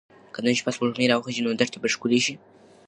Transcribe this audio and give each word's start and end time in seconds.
که 0.33 0.39
نن 0.45 0.53
شپه 0.59 0.71
سپوږمۍ 0.75 1.05
راوخیژي 1.07 1.41
نو 1.45 1.57
دښته 1.59 1.77
به 1.81 1.87
ښکلې 1.93 2.19
شي. 2.25 2.35